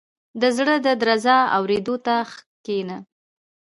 •د 0.41 0.43
زړه 0.57 0.75
د 0.85 0.87
درزا 1.01 1.37
اورېدو 1.57 1.95
ته 2.05 2.15
کښېنه. 2.65 2.97